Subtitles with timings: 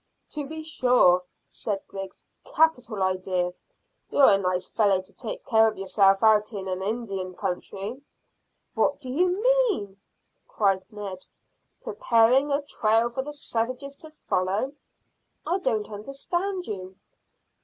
[0.31, 3.51] "To be sure," said Griggs; "capital idea.
[4.09, 8.01] You're a nice fellow to take care of yourself out in an Indian country!"
[8.73, 10.01] "What do you mean?"
[10.47, 11.23] cried Ned.
[11.83, 14.73] "Preparing a trail for the savages to follow."
[15.45, 16.95] "I don't understand you."